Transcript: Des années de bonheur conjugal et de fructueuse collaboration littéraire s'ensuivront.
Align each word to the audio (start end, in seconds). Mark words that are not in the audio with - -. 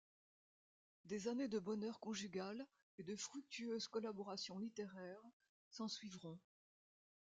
Des 1.05 1.27
années 1.27 1.47
de 1.47 1.59
bonheur 1.59 1.99
conjugal 1.99 2.65
et 2.97 3.03
de 3.03 3.15
fructueuse 3.15 3.87
collaboration 3.87 4.57
littéraire 4.57 5.21
s'ensuivront. 5.69 6.39